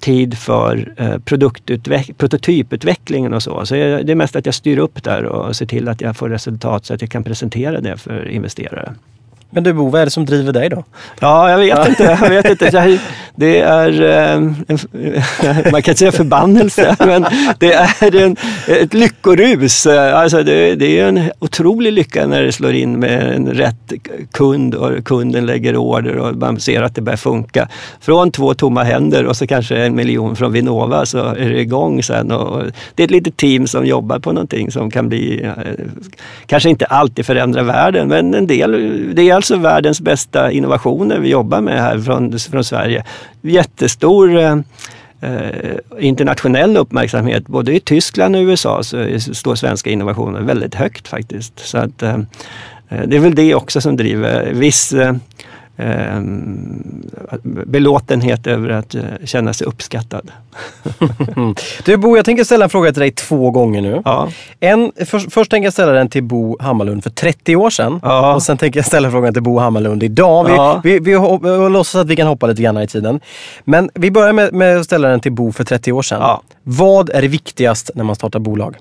[0.00, 0.94] tid för
[1.24, 3.66] produktutveck- prototyputvecklingen och så.
[3.66, 6.28] Så det är mest att jag styr upp där och ser till att jag får
[6.28, 8.94] resultat så att jag kan presentera det för investerare.
[9.54, 10.84] Men du Bo, vad är det som driver dig då?
[11.20, 12.18] Ja, jag vet inte.
[12.22, 12.98] Jag vet inte.
[13.34, 14.56] Det är, en,
[15.72, 17.26] man kan inte säga förbannelse, men
[17.58, 18.36] det är en,
[18.66, 19.86] ett lyckorus.
[19.86, 23.92] Alltså det, det, är en otrolig lycka när det slår in med en rätt
[24.30, 27.68] kund och kunden lägger order och man ser att det börjar funka.
[28.00, 32.02] Från två tomma händer och så kanske en miljon från Vinnova så är det igång
[32.02, 32.30] sen.
[32.30, 32.62] Och
[32.94, 35.50] det är ett litet team som jobbar på någonting som kan bli,
[36.46, 38.74] kanske inte alltid förändra världen, men en del,
[39.18, 43.04] är alltså världens bästa innovationer vi jobbar med här från, från Sverige.
[43.40, 44.58] Jättestor eh,
[45.98, 47.46] internationell uppmärksamhet.
[47.46, 51.58] Både i Tyskland och USA så står svenska innovationer väldigt högt faktiskt.
[51.58, 52.18] Så att, eh
[52.88, 55.14] det är väl det också som driver viss eh,
[55.76, 56.20] eh,
[57.42, 60.30] belåtenhet över att eh, känna sig uppskattad.
[61.84, 64.02] du Bo, jag tänker ställa en fråga till dig två gånger nu.
[64.04, 64.28] Ja.
[64.60, 68.00] En, för, först tänker jag ställa den till Bo Hammarlund för 30 år sedan.
[68.02, 68.34] Ja.
[68.34, 70.44] Och sen tänker jag ställa frågan till Bo Hammarlund idag.
[70.44, 70.80] Vi, ja.
[70.84, 73.20] vi, vi, vi, låtsas att vi kan hoppa lite grann i tiden.
[73.64, 76.20] Men vi börjar med, med att ställa den till Bo för 30 år sedan.
[76.20, 76.42] Ja.
[76.62, 78.76] Vad är viktigast när man startar bolag?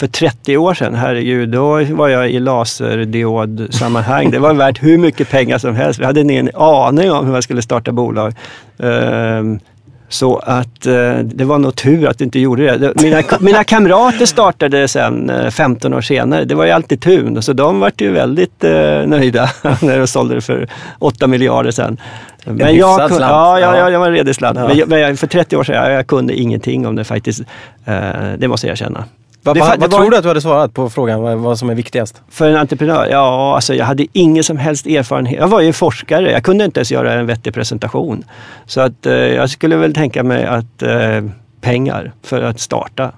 [0.00, 4.30] För 30 år sedan, herregud, då var jag i laserdiodsammanhang.
[4.30, 6.00] Det var värt hur mycket pengar som helst.
[6.00, 8.34] Vi hade ingen aning om hur man skulle starta bolag.
[8.78, 9.60] Ehm,
[10.08, 13.02] så att eh, det var nog tur att du inte gjorde det.
[13.02, 16.44] Mina, mina kamrater startade sen 15 eh, år senare.
[16.44, 19.50] Det var ju alltid tun, så de var ju väldigt eh, nöjda
[19.82, 22.00] när de sålde det för 8 miljarder sen.
[22.44, 24.58] Men jag, ja, ja, ja, jag var en redig slant.
[24.58, 24.68] Ja.
[24.68, 27.42] Men, men för 30 år sedan, jag, jag kunde ingenting om det faktiskt.
[28.38, 29.04] Det måste jag känna.
[29.42, 31.70] Vad, det, vad, vad tror du att du hade svarat på frågan vad, vad, som
[31.70, 32.22] är viktigast?
[32.28, 33.08] För en entreprenör?
[33.10, 35.40] Ja, alltså jag hade ingen som helst erfarenhet.
[35.40, 36.32] Jag var ju forskare.
[36.32, 38.24] Jag kunde inte ens göra en vettig presentation.
[38.66, 41.24] Så att eh, jag skulle väl tänka mig att eh,
[41.60, 43.12] pengar för att starta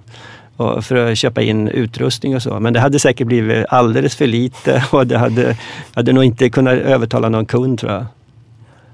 [0.57, 2.61] och för att köpa in utrustning och så.
[2.61, 5.57] Men det hade säkert blivit alldeles för lite och det hade,
[5.95, 8.07] hade nog inte kunnat övertala någon kund tror jag.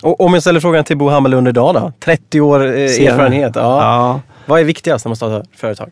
[0.03, 1.93] Och om jag ställer frågan till Bo Hammarlund idag då?
[2.01, 3.53] 30 år eh, erfarenhet.
[3.57, 3.63] Ja.
[3.63, 4.21] ja.
[4.47, 5.91] Vad är viktigast när man startar företag?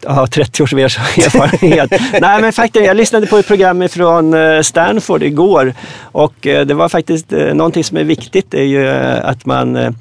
[0.00, 1.90] Ja, 30 års erfarenhet.
[2.20, 6.74] Nej men faktiskt, jag lyssnade på ett program från eh, Stanford igår och eh, det
[6.74, 8.88] var faktiskt eh, någonting som är viktigt, det är ju
[9.22, 9.94] att man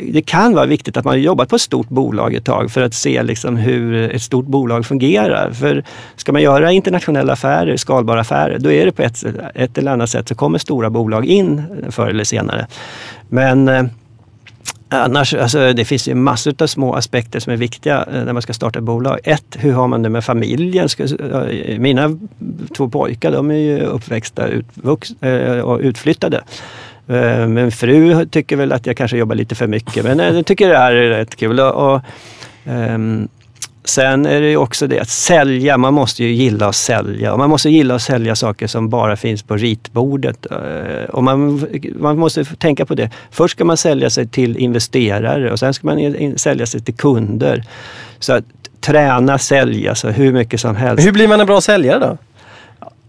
[0.00, 2.82] det kan vara viktigt att man har jobbat på ett stort bolag ett tag för
[2.82, 5.50] att se liksom hur ett stort bolag fungerar.
[5.50, 5.84] För
[6.16, 9.24] ska man göra internationella affärer, skalbara affärer, då är det på ett,
[9.54, 12.66] ett eller annat sätt så kommer stora bolag in förr eller senare.
[13.28, 13.90] Men
[14.88, 18.42] Annars, alltså, det finns ju massor av små aspekter som är viktiga eh, när man
[18.42, 19.18] ska starta ett bolag.
[19.24, 20.88] Ett, hur har man det med familjen?
[21.78, 22.18] Mina
[22.76, 26.42] två pojkar de är ju uppväxta utvux, eh, och utflyttade.
[27.08, 30.68] Eh, min fru tycker väl att jag kanske jobbar lite för mycket men jag tycker
[30.68, 31.60] det här är rätt kul.
[31.60, 32.00] Och, och
[32.64, 33.28] um,
[33.88, 37.32] Sen är det ju också det att sälja, man måste ju gilla att sälja.
[37.32, 40.46] Och man måste gilla att sälja saker som bara finns på ritbordet.
[40.50, 41.66] Eh, och man,
[41.98, 43.10] man måste tänka på det.
[43.30, 47.64] Först ska man sälja sig till investerare och sen ska man sälja sig till kunder.
[48.18, 48.44] Så att
[48.80, 51.06] träna sälja så hur mycket som helst.
[51.06, 52.18] Hur blir man en bra säljare då?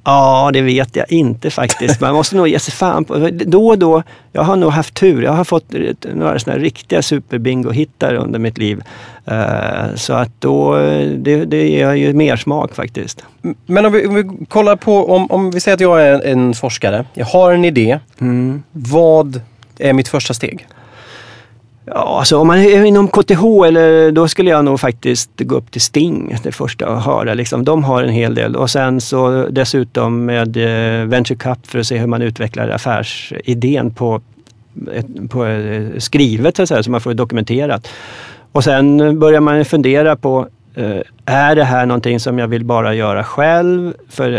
[0.07, 2.01] Ja, det vet jag inte faktiskt.
[2.01, 5.23] Man måste nog ge sig fan på Då och då, jag har nog haft tur.
[5.23, 5.73] Jag har fått
[6.13, 8.83] några sådana riktiga superbingo-hittar under mitt liv.
[9.25, 10.75] Eh, så att då,
[11.17, 13.23] det, det ger ju mer smak faktiskt.
[13.65, 16.53] Men om vi, om vi kollar på, om, om vi säger att jag är en
[16.53, 17.05] forskare.
[17.13, 17.99] Jag har en idé.
[18.19, 18.63] Mm.
[18.71, 19.41] Vad
[19.77, 20.67] är mitt första steg?
[21.89, 25.71] Ja, alltså om man är inom KTH, eller, då skulle jag nog faktiskt gå upp
[25.71, 27.33] till Sting det första och höra.
[27.33, 31.79] Liksom, de har en hel del och sen så dessutom med eh, Venture Cup för
[31.79, 34.21] att se hur man utvecklar affärsidén på,
[35.29, 37.87] på eh, skrivet så, att säga, så man får det dokumenterat.
[38.51, 42.93] Och sen börjar man fundera på eh, är det här någonting som jag vill bara
[42.93, 43.93] göra själv?
[44.09, 44.29] För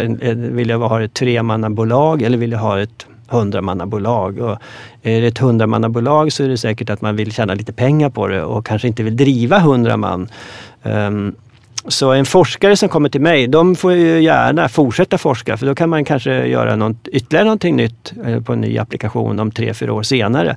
[0.51, 4.39] vill jag ha ett tremannabolag eller vill jag ha ett hundramannabolag.
[4.39, 4.59] Och
[5.03, 8.27] är det ett hundramannabolag så är det säkert att man vill tjäna lite pengar på
[8.27, 10.29] det och kanske inte vill driva hundra man.
[10.83, 11.35] Um,
[11.89, 15.75] så en forskare som kommer till mig, de får ju gärna fortsätta forska för då
[15.75, 19.75] kan man kanske göra något, ytterligare någonting nytt eh, på en ny applikation om tre,
[19.75, 20.57] fyra år senare.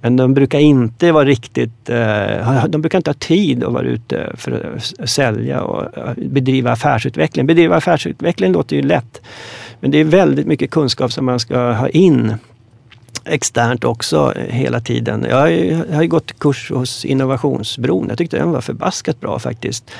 [0.00, 4.32] Men de brukar inte vara riktigt, eh, de brukar inte ha tid att vara ute
[4.34, 7.46] för att sälja och eh, bedriva affärsutveckling.
[7.46, 9.20] Bedriva affärsutveckling låter ju lätt
[9.80, 12.34] men det är väldigt mycket kunskap som man ska ha in
[13.24, 15.26] externt också eh, hela tiden.
[15.28, 18.06] Jag har ju, jag har gått kurs hos Innovationsbron.
[18.08, 19.90] Jag tyckte den var förbaskat bra faktiskt.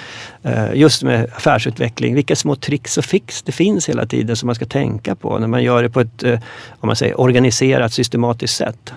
[0.43, 4.55] Eh, just med affärsutveckling, vilka små tricks och fix det finns hela tiden som man
[4.55, 6.39] ska tänka på när man gör det på ett eh,
[6.81, 8.93] om man säger, organiserat, systematiskt sätt.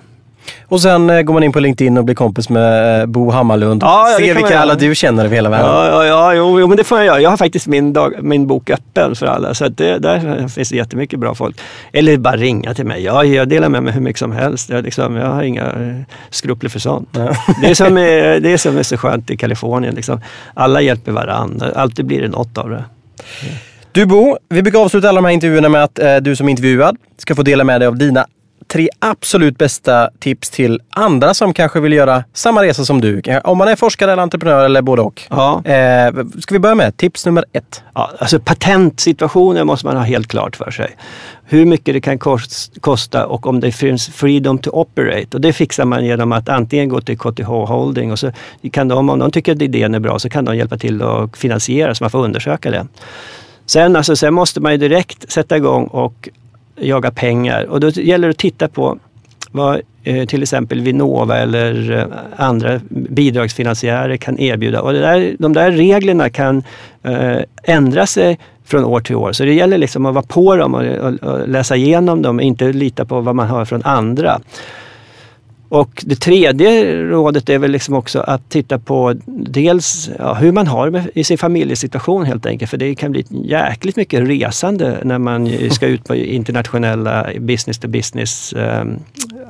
[0.68, 3.82] Och sen eh, går man in på LinkedIn och blir kompis med eh, Bo Hammarlund.
[3.82, 5.66] Ja, ja, Se vilka alla du känner över hela världen.
[5.66, 7.20] Ja, ja, ja jo, jo, men det får jag göra.
[7.20, 9.54] Jag har faktiskt min, dag, min bok öppen för alla.
[9.54, 11.60] Så det, där finns det jättemycket bra folk.
[11.92, 13.02] Eller bara ringa till mig.
[13.02, 14.70] Ja, jag delar med mig hur mycket som helst.
[14.70, 17.08] Jag, liksom, jag har inga eh, skrupler för sånt.
[17.12, 17.28] Ja.
[17.60, 19.94] Det, är som det är som är så skönt i Kalifornien.
[19.94, 20.20] Liksom.
[20.54, 21.66] Alla hjälper varandra.
[21.74, 22.84] Alltid blir det något av det.
[23.94, 26.96] Du Bo, vi brukar avsluta alla de här intervjuerna med att eh, du som intervjuad
[27.18, 28.26] ska få dela med dig av dina
[28.74, 33.22] tre absolut bästa tips till andra som kanske vill göra samma resa som du.
[33.44, 35.22] Om man är forskare eller entreprenör eller både och.
[35.30, 35.64] Ja.
[35.64, 37.82] Eh, ska vi börja med tips nummer ett?
[37.94, 40.96] Ja, alltså patentsituationen måste man ha helt klart för sig.
[41.44, 42.18] Hur mycket det kan
[42.80, 45.36] kosta och om det finns freedom to operate.
[45.36, 48.32] Och det fixar man genom att antingen gå till KTH Holding och så
[48.72, 51.36] kan de, om de tycker att idén är bra, så kan de hjälpa till att
[51.36, 52.86] finansiera så man får undersöka det.
[53.66, 56.28] Sen, alltså, sen måste man ju direkt sätta igång och
[56.76, 58.98] jaga pengar och då gäller det att titta på
[59.50, 62.04] vad eh, till exempel Vinnova eller eh,
[62.36, 64.82] andra bidragsfinansiärer kan erbjuda.
[64.82, 66.62] Och där, de där reglerna kan
[67.02, 69.32] eh, ändra sig från år till år.
[69.32, 72.72] Så det gäller liksom att vara på dem och, och, och läsa igenom dem, inte
[72.72, 74.40] lita på vad man hör från andra.
[75.74, 80.66] Och det tredje rådet är väl liksom också att titta på dels ja, hur man
[80.66, 82.70] har det i sin familjesituation helt enkelt.
[82.70, 87.88] För det kan bli jäkligt mycket resande när man ska ut på internationella business to
[87.88, 88.84] business eh,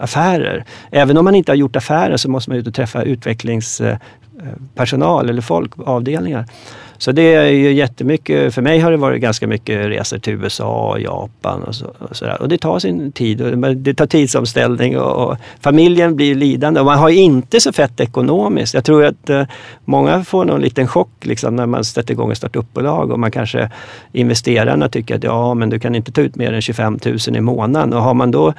[0.01, 0.65] affärer.
[0.91, 5.43] Även om man inte har gjort affärer så måste man ut och träffa utvecklingspersonal eller
[5.43, 6.47] folk, avdelningar.
[6.99, 10.91] Så det är ju jättemycket, för mig har det varit ganska mycket resor till USA
[10.91, 12.43] och Japan och, så, och sådär.
[12.43, 16.81] Och det tar sin tid, och det tar tidsomställning och, och, familjen blir lidande.
[16.81, 18.75] Och man har inte så fett ekonomiskt.
[18.75, 19.43] Jag tror att eh,
[19.85, 23.71] många får någon liten chock liksom, när man sätter igång ett startupbolag och man kanske
[24.13, 27.41] investerarna tycker att ja, men du kan inte ta ut mer än 25 000 i
[27.41, 27.93] månaden.
[27.93, 28.55] Och har man då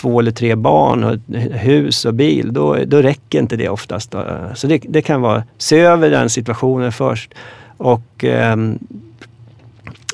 [0.00, 1.16] två eller tre barn, och
[1.58, 4.14] hus och bil, då, då räcker inte det oftast.
[4.14, 4.54] Eh.
[4.54, 7.34] Så det, det kan vara, se över den situationen först.
[7.78, 8.56] Och eh,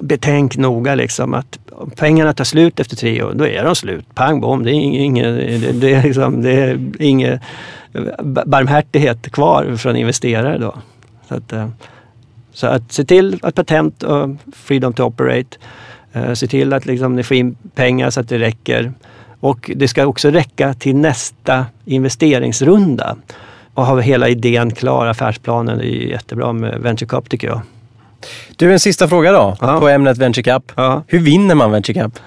[0.00, 4.14] betänk noga liksom att om pengarna tar slut efter tre år, då är de slut.
[4.14, 6.77] Pang bom, det är ingen det, det är liksom, det är
[8.46, 10.74] barmhärtighet kvar från investerare då.
[11.29, 11.68] Så att, eh,
[12.53, 15.59] så att se till att patent och freedom to operate,
[16.12, 18.92] eh, se till att liksom ni får in pengar så att det räcker.
[19.40, 23.16] Och det ska också räcka till nästa investeringsrunda
[23.75, 27.61] och har hela idén klar, affärsplanen, det är jättebra med Venture Cup tycker jag.
[28.57, 29.81] Du, en sista fråga då ja.
[29.81, 30.73] på ämnet Venture Cup.
[30.75, 31.03] Ja.
[31.07, 32.19] Hur vinner man Venture Cup?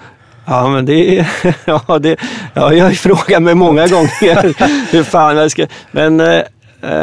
[0.44, 1.26] Ja, men det,
[1.64, 2.16] ja, det
[2.54, 4.54] ja, jag har ju frågat mig många gånger
[4.92, 5.66] hur fan jag ska...
[5.90, 6.42] Men eh,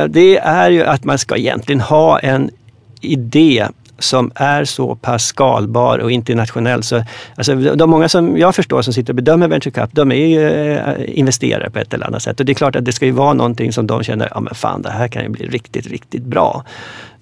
[0.09, 2.49] det är ju att man ska egentligen ha en
[3.01, 3.67] idé
[3.99, 6.83] som är så pass skalbar och internationell.
[6.83, 7.03] Så,
[7.35, 10.49] alltså, de många som jag förstår som sitter och bedömer Venture Cup, de är ju
[10.49, 12.39] eh, investerare på ett eller annat sätt.
[12.39, 14.55] Och det är klart att det ska ju vara någonting som de känner, ja men
[14.55, 16.63] fan det här kan ju bli riktigt, riktigt bra.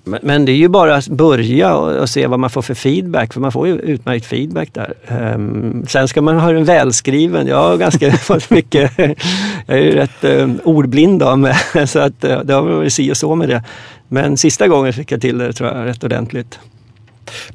[0.03, 2.73] Men, men det är ju bara att börja och, och, se vad man får för
[2.73, 4.93] feedback, för man får ju utmärkt feedback där.
[5.35, 7.47] Um, sen ska man ha den välskriven.
[7.47, 11.55] Jag har ganska fått mycket, jag är ju rätt um, ordblind av mig,
[11.87, 13.63] så att uh, det har varit si och så med det.
[14.07, 16.59] Men sista gången fick jag till det tror jag rätt ordentligt.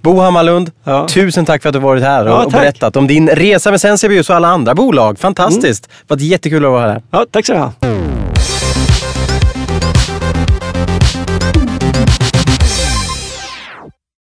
[0.02, 1.08] Bo Hammarlund, ja.
[1.08, 3.80] tusen tack för att du varit här och, ja, och berättat om din resa med
[3.80, 5.18] Sensibius och alla andra bolag.
[5.18, 5.86] Fantastiskt!
[5.86, 6.04] Mm.
[6.06, 7.02] Det var jättekul att vara här.
[7.10, 7.72] Ja, tack så du ha.